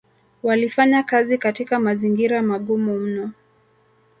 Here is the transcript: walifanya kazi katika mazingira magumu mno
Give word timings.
walifanya 0.43 1.03
kazi 1.03 1.37
katika 1.37 1.79
mazingira 1.79 2.41
magumu 2.41 2.99
mno 2.99 3.31